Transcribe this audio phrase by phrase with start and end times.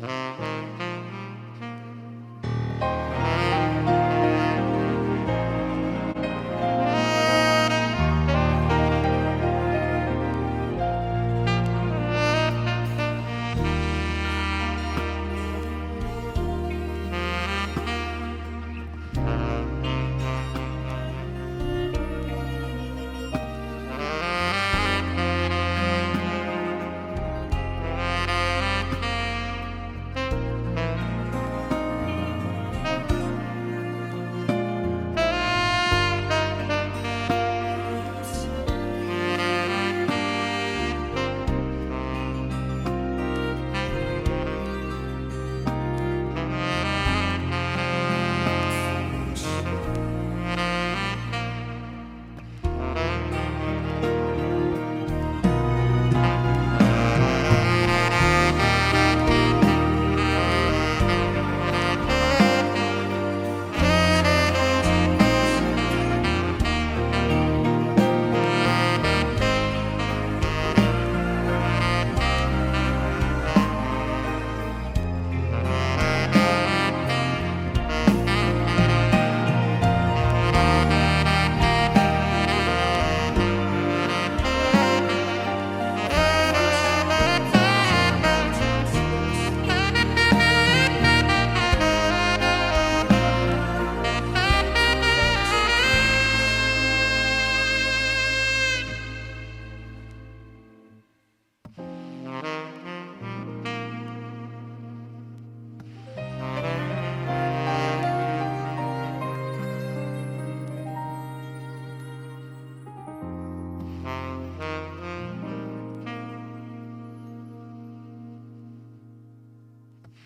[0.00, 0.49] Mm-hmm.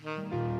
[0.05, 0.54] Mm-hmm.